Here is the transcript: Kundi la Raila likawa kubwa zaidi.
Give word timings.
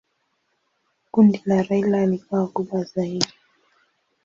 Kundi 1.11 1.41
la 1.45 1.63
Raila 1.63 2.05
likawa 2.05 2.47
kubwa 2.47 2.83
zaidi. 2.83 3.33